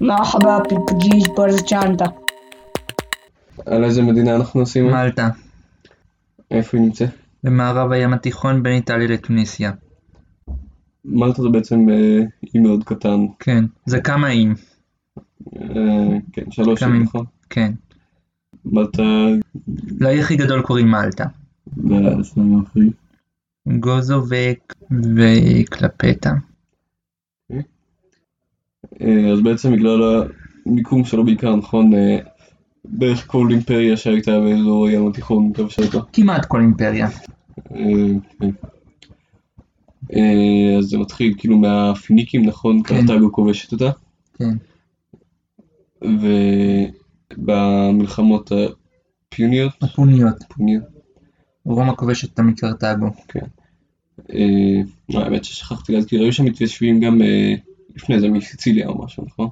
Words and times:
מרחבה 0.00 0.58
פיקג'יג' 0.68 1.34
בולג'נדה. 1.36 2.06
על 3.66 3.84
איזה 3.84 4.02
מדינה 4.02 4.36
אנחנו 4.36 4.60
עושים? 4.60 4.86
מלטה. 4.86 5.28
איפה 6.50 6.76
היא 6.76 6.84
נמצאת? 6.84 7.10
במערב 7.44 7.92
הים 7.92 8.12
התיכון 8.12 8.62
בין 8.62 8.72
איטליה 8.72 9.08
לטוניסיה. 9.08 9.72
מלטה 11.04 11.42
זה 11.42 11.48
בעצם 11.48 11.88
אה, 11.88 12.20
אי 12.54 12.60
מאוד 12.60 12.84
קטן. 12.84 13.20
כן, 13.38 13.64
זה 13.86 14.00
כמה 14.00 14.28
איים. 14.28 14.54
אה, 15.56 16.18
כן, 16.32 16.50
שלוש 16.50 16.82
איים, 16.82 17.02
נכון? 17.02 17.24
כן. 17.50 17.72
מלטה... 18.64 19.02
לאי 20.00 20.20
הכי 20.20 20.36
גדול 20.36 20.62
קוראים 20.62 20.90
מלטה. 20.90 21.24
גוזו 23.68 24.22
וקלפטה. 24.90 26.32
אה, 29.00 29.32
אז 29.32 29.40
בעצם 29.40 29.72
בגלל 29.72 30.24
המיקום 30.66 31.04
שלו 31.04 31.24
בעיקר, 31.24 31.56
נכון? 31.56 31.94
אה, 31.94 32.18
בערך 32.84 33.26
כל 33.26 33.48
אימפריה 33.50 33.96
שהייתה 33.96 34.40
באזור 34.40 34.86
הים 34.86 35.08
התיכון 35.08 35.52
כבשה 35.52 35.82
אותה. 35.82 35.98
כמעט 36.12 36.44
כל 36.46 36.60
אימפריה. 36.60 37.08
אה, 37.74 38.06
כן. 38.40 38.50
אז 40.78 40.84
זה 40.84 40.98
מתחיל 40.98 41.34
כאילו 41.38 41.58
מהפיניקים, 41.58 42.44
נכון? 42.44 42.82
כן. 42.82 43.06
קרתגו 43.06 43.32
כובשת 43.32 43.72
אותה. 43.72 43.90
כן. 44.38 44.54
ובמלחמות 47.38 48.52
הפיוניות, 48.52 49.72
הפוניות. 49.82 50.44
פוניות, 50.48 50.82
רומא 51.64 51.94
כובשת 51.94 52.30
אותה 52.30 52.42
מקרתגו. 52.42 53.06
אה, 54.34 54.80
האמת 55.14 55.44
ששכחתי 55.44 55.92
להזכיר, 55.92 56.22
היו 56.22 56.32
שם 56.32 56.44
מתיישבים 56.44 57.00
גם 57.00 57.20
לפני 57.96 58.20
זה 58.20 58.28
מסיציליה 58.28 58.88
או 58.88 59.04
משהו, 59.04 59.24
נכון? 59.26 59.48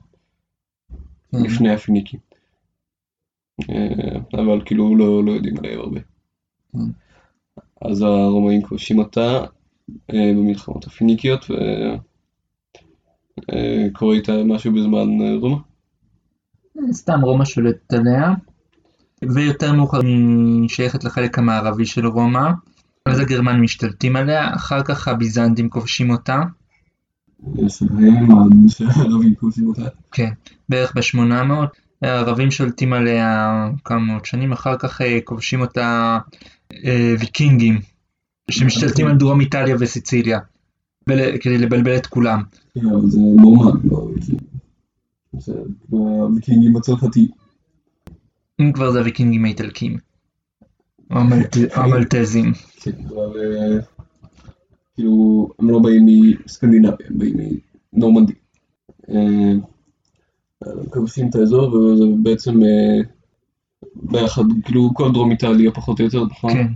כן. 1.33 1.43
לפני 1.43 1.71
הפיניקים. 1.71 2.21
אה, 3.71 4.21
אבל 4.33 4.63
כאילו 4.65 4.97
לא, 4.97 5.25
לא 5.25 5.33
יודעים 5.33 5.59
עליהם 5.59 5.81
הרבה. 5.81 6.01
כן. 6.73 6.79
אז 7.81 8.03
הרומאים 8.03 8.63
כובשים 8.63 8.99
אותה 8.99 9.45
אה, 10.13 10.33
במלחמות 10.37 10.87
הפיניקיות 10.87 11.47
וקורה 13.91 14.15
איתה 14.15 14.33
משהו 14.45 14.73
בזמן 14.73 15.21
אה, 15.23 15.37
רומא. 15.41 15.57
סתם 16.93 17.21
רומא 17.21 17.45
שולטת 17.45 17.93
עליה. 17.93 18.33
ויותר 19.35 19.73
מאוחר 19.73 20.01
היא 20.01 20.69
שייכת 20.69 21.05
לחלק 21.05 21.39
המערבי 21.39 21.87
של 21.87 22.07
רומא. 22.07 22.51
אז 23.07 23.21
הגרמנים 23.21 23.63
משתלטים 23.63 24.17
עליה, 24.17 24.55
אחר 24.55 24.83
כך 24.83 25.09
הביזנטים 25.09 25.71
כובשים 25.71 26.11
אותה. 26.11 26.43
שלהם 27.69 28.29
שהערבים 28.69 29.35
כובשים 29.35 29.67
אותה. 29.67 29.83
כן, 30.13 30.31
בערך 30.69 30.93
ב-800. 30.97 31.53
הערבים 32.03 32.51
שולטים 32.51 32.93
עליה 32.93 33.69
כמה 33.85 33.99
מאות 33.99 34.25
שנים, 34.25 34.53
אחר 34.53 34.77
כך 34.79 35.01
אה, 35.01 35.19
כובשים 35.25 35.61
אותה 35.61 36.19
אה, 36.85 37.15
ויקינגים, 37.21 37.81
שמשתלטים 38.51 39.07
על 39.07 39.17
דרום 39.17 39.41
איטליה 39.41 39.77
וסיציליה, 39.81 40.39
כדי 41.41 41.59
לבלבל 41.59 41.97
את 41.97 42.07
כולם. 42.07 42.43
כן, 42.75 42.87
אבל 42.87 43.11
זה 43.11 43.21
נורמן, 43.21 43.81
לא. 43.85 44.09
זה 45.39 45.53
הוויקינגים 45.91 46.77
הצרפתיים. 46.77 47.29
אם 48.61 48.73
כבר 48.73 48.91
זה 48.91 48.99
הוויקינגים 48.99 49.45
האיטלקים. 49.45 49.97
או 51.11 51.17
או 51.77 51.83
המלטזים. 51.83 52.53
כן, 52.81 52.91
אבל 53.09 53.57
אה, 53.57 53.98
כאילו, 54.99 55.49
הם 55.59 55.71
לא 55.71 55.79
באים 55.79 56.07
מסקנדינביה, 56.45 57.07
הם 57.11 57.19
באים 57.19 57.37
מנורמנדי. 57.93 58.33
אה, 59.11 59.53
הם 60.63 60.87
כובשים 60.91 61.29
את 61.29 61.35
האזור, 61.35 61.75
וזה 61.75 62.05
בעצם 62.23 62.63
אה, 62.63 63.01
ביחד, 63.95 64.43
כאילו, 64.65 64.91
כל 64.95 65.13
דרום 65.13 65.31
איטליה 65.31 65.73
פחות 65.73 66.01
או 66.01 66.05
יותר, 66.05 66.25
נכון? 66.25 66.53
כן, 66.53 66.67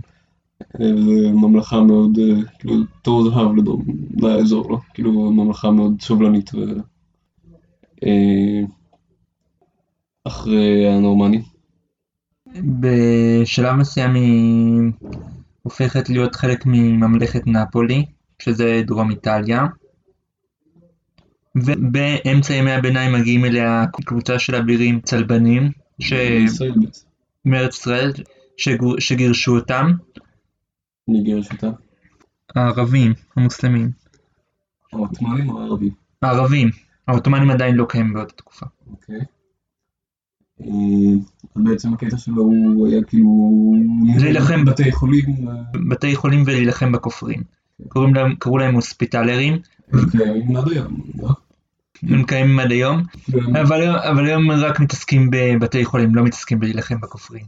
אה, 0.81 0.91
ממלכה 1.33 1.83
מאוד, 1.83 2.19
אה, 2.19 2.41
כאילו, 2.59 2.75
תור 3.01 3.23
זהב 3.23 3.55
לדרום, 3.55 3.85
לאזור, 4.17 4.71
לא? 4.71 4.77
כאילו, 4.93 5.11
ממלכה 5.11 5.71
מאוד 5.71 6.01
סובלנית 6.01 6.55
ו... 6.55 6.57
אה, 8.03 8.61
אחרי 10.27 10.87
הנורמנים. 10.87 11.41
בשלב 12.79 13.75
מסוים 13.75 14.15
היא 14.15 14.81
הופכת 15.63 16.09
להיות 16.09 16.35
חלק 16.35 16.65
מממלכת 16.65 17.47
נפולי, 17.47 18.05
שזה 18.43 18.81
דרום 18.85 19.09
איטליה. 19.11 19.65
ובאמצע 21.55 22.53
ימי 22.53 22.71
הביניים 22.71 23.13
מגיעים 23.13 23.45
אליה 23.45 23.85
קבוצה 24.05 24.39
של 24.39 24.55
אבירים 24.55 25.01
צלבנים, 25.01 25.71
ש... 25.99 26.13
מארץ 27.45 27.79
ישראל, 27.79 28.11
שגור- 28.57 28.99
שגירשו 28.99 29.55
אותם, 29.55 29.91
מי 31.07 31.23
גירש 31.23 31.51
אותה? 31.51 31.69
הערבים, 32.55 33.13
המוסלמים. 33.35 33.91
העות'מאנים 34.93 35.49
או 35.49 35.61
הערבים? 35.61 35.91
הערבים, 36.21 36.69
העות'מאנים 37.07 37.49
עדיין 37.49 37.75
לא 37.75 37.85
קיימים 37.89 38.13
באותה 38.13 38.33
תקופה. 38.33 38.65
אוקיי. 38.91 39.19
אה, 40.61 40.67
אז 41.55 41.63
בעצם 41.63 41.93
הקטע 41.93 42.17
שלו 42.17 42.43
הוא 42.43 42.87
היה 42.87 43.03
כאילו... 43.03 43.51
להילחם. 44.19 44.65
בתי 44.65 44.91
חולים. 44.91 45.47
אה, 45.47 45.53
בתי 45.89 46.15
חולים 46.15 46.43
ולהילחם 46.45 46.91
בכופרים. 46.91 47.43
קוראים 47.87 48.15
להם, 48.15 48.35
קראו 48.39 48.57
להם 48.57 48.75
הוספיטלרים, 48.75 49.57
הם 49.93 49.99
קיימים 50.11 50.55
עד 50.57 50.71
היום, 50.71 51.01
לא? 51.21 51.29
הם 52.03 52.23
קיימים 52.23 52.59
עד 52.59 52.71
היום, 52.71 53.03
והם- 53.29 53.55
אבל, 53.55 54.25
היום 54.25 54.51
רק 54.51 54.79
מתעסקים 54.79 55.29
בבתי 55.31 55.85
חולים, 55.85 56.15
לא 56.15 56.23
מתעסקים 56.23 56.59
בלהילחם 56.59 56.95
בכופרים. 57.01 57.45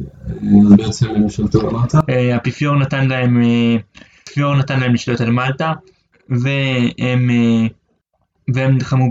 אז 0.00 0.72
בעצם 0.76 1.08
הם 1.08 1.28
שלטו 1.28 1.70
למטה. 1.70 2.00
אה, 2.10 2.34
האפיפיור 2.34 2.76
נתן 2.76 3.08
להם, 3.08 3.42
אה, 3.42 3.76
האפיפיור 4.20 4.56
נתן 4.56 4.80
להם 4.80 4.94
לשלוט 4.94 5.20
על 5.20 5.30
מלטה, 5.30 5.72
והם, 6.28 7.30
אה, 7.30 7.66
והם 8.54 8.74
נלחמו 8.74 9.10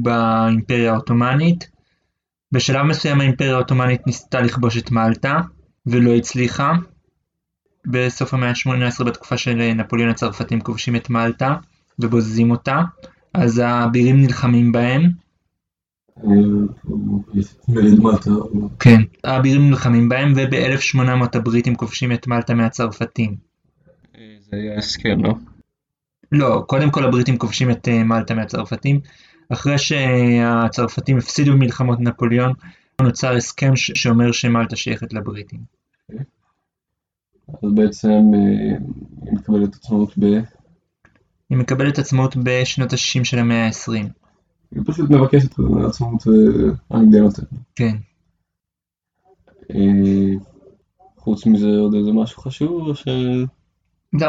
באימפריה 0.00 0.92
העות'מאנית. 0.92 1.70
בשלב 2.52 2.82
מסוים 2.82 3.20
האימפריה 3.20 3.54
העות'מאנית 3.54 4.06
ניסתה 4.06 4.40
לכבוש 4.40 4.78
את 4.78 4.90
מלטה, 4.90 5.40
ולא 5.86 6.14
הצליחה. 6.14 6.72
בסוף 7.88 8.34
המאה 8.34 8.48
ה-18 8.48 9.04
בתקופה 9.04 9.36
של 9.36 9.60
אה, 9.60 9.74
נפוליאון 9.74 10.10
הצרפתים 10.10 10.60
כובשים 10.60 10.96
את 10.96 11.10
מלטה, 11.10 11.56
ובוזזים 11.98 12.50
אותה, 12.50 12.82
אז 13.34 13.58
האבירים 13.58 14.22
נלחמים 14.22 14.72
בהם. 14.72 15.10
כן. 18.78 19.00
האבירים 19.24 19.68
נלחמים 19.70 20.08
בהם, 20.08 20.32
וב-1800 20.36 20.98
הבריטים 21.34 21.74
כובשים 21.74 22.12
את 22.12 22.26
מלטה 22.26 22.54
מהצרפתים. 22.54 23.36
זה 24.40 24.56
היה 24.56 24.78
הסכם, 24.78 25.24
לא? 25.24 25.34
לא, 26.32 26.64
קודם 26.66 26.90
כל 26.90 27.04
הבריטים 27.04 27.38
כובשים 27.38 27.70
את 27.70 27.88
אה, 27.88 28.04
מלטה 28.04 28.34
מהצרפתים. 28.34 29.00
אחרי 29.48 29.78
שהצרפתים 29.78 31.18
הפסידו 31.18 31.52
במלחמות 31.52 32.00
נפוליאון, 32.00 32.52
נוצר 33.00 33.34
הסכם 33.34 33.76
ש- 33.76 33.92
שאומר 33.94 34.32
שמלטה 34.32 34.76
שייכת 34.76 35.12
לבריטים. 35.12 35.60
אז 37.48 37.72
בעצם 37.74 38.34
אה, 38.34 38.76
היא 39.22 39.32
מקבלת 39.32 39.74
עצמאות 39.74 40.18
ב... 40.18 40.24
היא 41.50 41.58
מקבלת 41.58 41.98
עצמאות 41.98 42.36
בשנות 42.36 42.92
ה-60 42.92 43.24
של 43.24 43.38
המאה 43.38 43.66
ה-20. 43.66 43.92
היא 44.70 44.82
פשוט 44.86 45.10
מבקשת 45.10 45.54
עצמאות 45.88 46.22
ואנגליה 46.90 47.22
נותנת. 47.22 47.48
כן. 47.76 47.96
אה, 49.70 50.34
חוץ 51.16 51.46
מזה 51.46 51.66
עוד 51.66 51.94
איזה 51.94 52.12
משהו 52.12 52.42
חשוב 52.42 52.88
או 52.88 52.94
ש... 52.94 53.08
לא, 54.12 54.28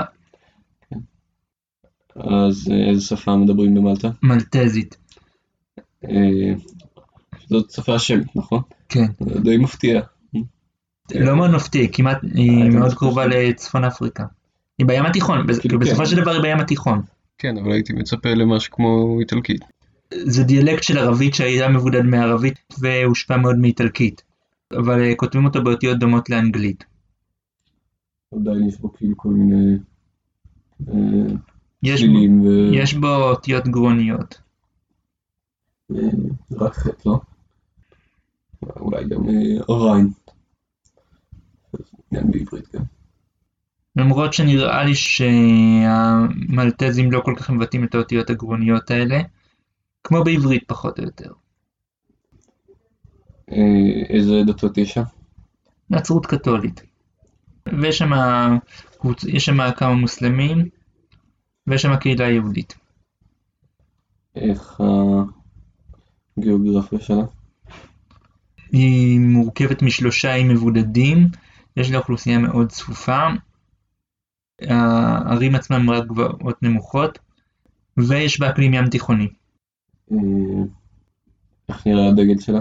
אז 2.16 2.72
אה, 2.72 2.90
איזה 2.90 3.02
שפה 3.02 3.36
מדברים 3.36 3.76
במלטה? 3.76 4.10
מלטזית. 4.24 4.98
זאת 7.50 7.72
שפה 7.72 8.00
שמית, 8.00 8.36
נכון? 8.36 8.62
כן. 8.90 9.06
די 9.44 9.58
מפתיע. 9.58 10.02
לא 11.16 11.36
מאוד 11.36 11.52
מפתיע, 11.52 11.88
כמעט, 11.92 12.18
היא 12.34 12.52
הייתי 12.52 12.78
מאוד 12.78 12.94
קרובה 12.94 13.28
לצפון 13.28 13.84
אפריקה. 13.84 14.26
היא 14.78 14.88
בים 14.88 15.06
התיכון, 15.06 15.46
כאילו, 15.60 15.80
בסופו 15.80 15.98
כן. 15.98 16.06
של 16.06 16.22
דבר 16.22 16.32
היא 16.32 16.42
בים 16.42 16.60
התיכון. 16.60 17.02
כן, 17.38 17.58
אבל 17.58 17.72
הייתי 17.72 17.94
מצפה 17.94 18.30
למשהו 18.30 18.72
כמו 18.72 19.20
איטלקית. 19.20 19.62
זה 20.14 20.44
דיאלקט 20.44 20.84
של 20.84 20.98
ערבית 20.98 21.34
שהיה 21.34 21.70
מבודד 21.70 22.02
מערבית 22.02 22.60
והושפע 22.80 23.38
מאוד 23.38 23.58
מאיטלקית. 23.58 24.22
אבל 24.74 25.02
אה, 25.02 25.16
כותבים 25.16 25.46
אותו 25.46 25.64
באותיות 25.64 26.00
דומות 26.00 26.30
לאנגלית. 26.30 26.86
עדיין 28.36 28.68
יש 28.68 28.78
בו 28.80 28.94
כאילו 28.94 29.18
כל 29.18 29.30
מיני 29.30 29.78
אה, 30.88 31.36
יש, 31.84 32.00
צלילים 32.00 32.42
ו... 32.42 32.48
יש 32.74 32.94
בו 32.94 33.08
אותיות 33.08 33.68
גרוניות. 33.68 34.42
אה, 35.92 35.98
רק 36.52 36.74
חטא, 36.74 37.10
לא? 37.10 37.20
אולי 38.80 39.06
גם 39.10 39.30
אה, 39.30 39.76
ריין. 39.76 40.10
גם 42.14 42.32
בעברית 42.32 42.76
גם. 42.76 42.84
למרות 43.96 44.34
שנראה 44.34 44.84
לי 44.84 44.96
שהמלטזים 44.96 46.32
לא 47.12 47.22
כל 47.26 47.34
כך 47.38 47.50
מבטאים 47.50 47.84
את 47.84 47.96
האותיות 47.96 48.30
הגרוניות 48.30 48.92
האלה, 48.92 49.22
כמו 50.04 50.24
בעברית 50.24 50.64
פחות 50.68 51.00
או 51.00 51.04
יותר. 51.04 51.32
אה, 53.52 53.58
איזה 54.10 54.34
דתות 54.48 54.78
יש 54.78 54.94
שם? 54.94 55.04
נצרות 55.90 56.26
קתולית. 56.26 56.82
ויש 57.82 57.98
שם, 59.38 59.72
כמה 59.78 59.94
מוסלמים, 59.94 60.70
ויש 61.68 61.82
שם 61.82 61.96
קהילה 61.96 62.30
יהודית. 62.30 62.76
איך 64.36 64.82
הגיאוגרפיה 66.38 67.00
שלה? 67.00 67.24
היא 68.72 69.20
מורכבת 69.20 69.82
משלושה 69.82 70.34
איים 70.34 70.48
מבודדים, 70.48 71.28
יש 71.78 71.92
לה 71.92 71.98
אוכלוסייה 71.98 72.38
מאוד 72.38 72.70
צפופה, 72.70 73.28
הערים 74.62 75.56
עצמם 75.56 75.90
רק 75.90 76.06
גבוהות 76.06 76.64
נמוכות, 76.64 77.20
ויש 77.98 78.40
בה 78.40 78.50
אקלים 78.50 78.74
ים 78.74 78.88
תיכוני. 78.88 79.28
אה, 80.12 80.18
איך 81.70 81.88
נראה 81.88 82.08
הדגל 82.08 82.40
שלה? 82.40 82.60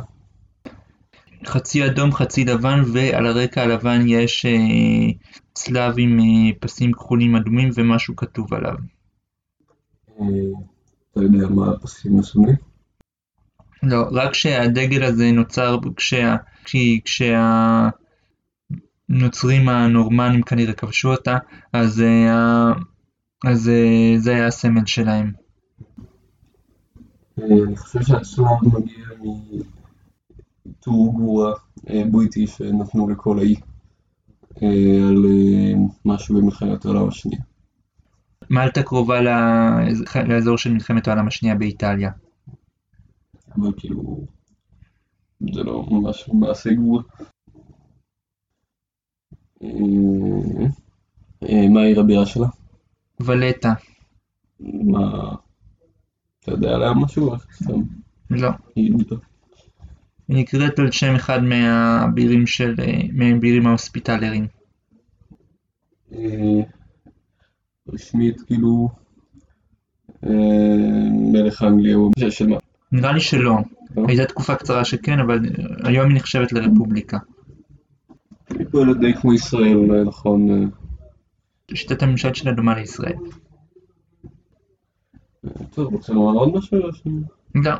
חצי 1.47 1.87
אדום 1.87 2.13
חצי 2.13 2.45
לבן 2.45 2.83
ועל 2.93 3.27
הרקע 3.27 3.63
הלבן 3.63 4.01
יש 4.07 4.47
אה, 4.47 5.13
צלב 5.55 5.95
עם 5.99 6.21
אה, 6.21 6.59
פסים 6.61 6.93
כחולים 6.93 7.37
אדומים 7.37 7.71
ומשהו 7.75 8.17
כתוב 8.17 8.55
עליו. 8.55 8.75
אה, 10.21 10.27
אתה 11.13 11.21
יודע 11.23 11.49
מה 11.49 11.71
הפסים 11.71 12.19
מסומנים? 12.19 12.57
לא, 13.83 14.05
רק 14.13 14.35
שהדגל 14.35 15.03
הזה 15.03 15.31
נוצר 15.33 15.79
כשה, 15.97 16.37
כי 16.65 17.01
כשהנוצרים 19.13 19.69
הנורמנים 19.69 20.43
כנראה 20.43 20.73
כבשו 20.73 21.11
אותה, 21.13 21.39
אז, 21.73 22.01
אה, 22.01 22.73
אז 23.47 23.69
אה, 23.69 24.15
זה 24.19 24.31
היה 24.35 24.47
הסמל 24.47 24.87
שלהם. 24.87 25.33
אה, 27.39 27.45
אני 27.67 27.77
חושב 27.77 28.03
שהצלב 28.03 28.47
מגיע 28.63 29.05
מטור 30.67 31.15
גבורה 31.15 31.53
בריטי 32.11 32.47
שנתנו 32.47 33.09
לכל 33.09 33.39
האי 33.39 33.55
על 35.09 35.25
משהו 36.05 36.35
במלחמת 36.35 36.85
העולם 36.85 37.09
השנייה. 37.09 37.41
מלטה 38.51 38.83
קרובה 38.83 39.21
לאזור- 40.29 40.59
של 40.59 40.73
מלחמת 40.73 41.09
העולם 41.09 41.29
השנייה 41.29 41.55
באיטליה. 41.55 42.11
אבל 43.57 43.73
כאילו 43.77 44.21
זה 45.55 45.63
לא 45.63 45.87
ממש 45.91 46.29
מעשה 46.33 46.73
גבול. 46.73 47.03
אה, 49.63 49.69
אה, 51.49 51.69
מה 51.69 51.83
עיר 51.83 52.01
הבירה 52.01 52.27
שלה? 52.27 52.47
ולטה, 53.21 53.73
מה... 54.61 55.35
אתה 56.41 56.51
יודע 56.53 56.75
עליה 56.75 56.93
משהו? 56.95 57.35
לא. 58.31 58.51
היא 58.77 58.93
נקראת 60.29 60.79
על 60.79 60.91
שם 60.91 61.15
אחד 61.15 61.43
מהבירים 61.43 62.47
של, 62.47 62.75
אה, 62.79 63.01
מהבירים 63.13 63.67
ההוספיטלרים. 63.67 64.47
רשמית 67.89 68.41
כאילו 68.41 68.89
מלך 71.33 71.63
אנגליה 71.63 71.95
הוא 71.97 72.13
של- 72.31 72.47
מה? 72.47 72.57
נראה 72.93 73.13
לי 73.13 73.21
שלא. 73.21 73.43
לא? 73.97 74.05
הייתה 74.09 74.25
תקופה 74.25 74.55
קצרה 74.55 74.85
שכן, 74.85 75.19
אבל 75.21 75.39
היום 75.85 76.09
היא 76.09 76.17
נחשבת 76.17 76.53
לרפובליקה. 76.53 77.19
פועלת 78.71 79.01
די 79.01 79.15
כמו 79.15 79.35
ישראל, 79.35 79.95
אה, 79.95 80.05
נכון? 80.05 80.51
אה, 80.51 80.67
שיטת 81.75 82.03
הממשל 82.03 82.35
שלה 82.35 82.53
דומה 82.53 82.75
לישראל. 82.75 83.15
אה, 85.45 85.67
טוב, 85.71 85.93
רוצה 85.95 86.13
לומר 86.13 86.41
עוד 86.41 86.57
משהו? 86.57 86.79
לא, 87.55 87.73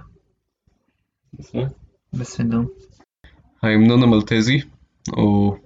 בסדר. 1.33 1.67
בסדר. 2.13 2.61
ההמנון 3.63 4.03
המלטזי, 4.03 4.61
או 5.13 5.57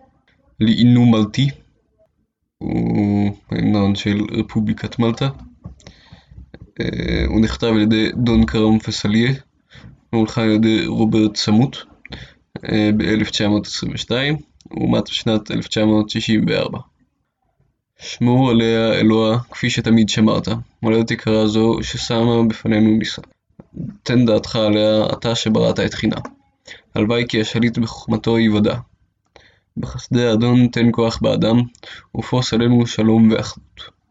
לאינו 0.60 1.06
מלטי, 1.06 1.48
הוא 2.58 3.36
ההמנון 3.50 3.94
של 3.94 4.18
רפובליקת 4.32 4.98
מלטה. 4.98 5.28
אה, 6.80 7.24
הוא 7.26 7.40
נכתב 7.40 7.66
על 7.66 7.80
ידי 7.80 8.10
דון 8.16 8.46
קרם 8.46 8.78
פסליה, 8.78 9.32
והולחן 10.12 10.42
על 10.42 10.50
ידי 10.50 10.86
רוברט 10.86 11.36
סמוט 11.36 11.76
ב-1922, 12.62 14.12
ומת 14.70 15.10
בשנת 15.10 15.50
1964. 15.50 16.78
שמור 17.98 18.50
עליה 18.50 18.94
אלוה 18.94 19.38
כפי 19.50 19.70
שתמיד 19.70 20.08
שמרת, 20.08 20.48
מולדת 20.82 21.10
יקרה 21.10 21.46
זו 21.46 21.78
ששמה 21.82 22.42
בפנינו 22.48 22.90
ניסה. 22.98 23.22
תן 24.02 24.26
דעתך 24.26 24.56
עליה 24.56 25.06
אתה 25.12 25.34
שבראת 25.34 25.80
את 25.80 25.94
חינה. 25.94 26.16
הלוואי 26.94 27.24
כי 27.28 27.40
השליט 27.40 27.78
בחוכמתו 27.78 28.38
יוודע. 28.38 28.74
בחסדי 29.76 30.26
האדון 30.26 30.68
תן 30.68 30.88
כוח 30.92 31.18
באדם, 31.22 31.56
ופרוס 32.16 32.54
עלינו 32.54 32.86
שלום 32.86 33.30
ואחדות. 33.30 34.01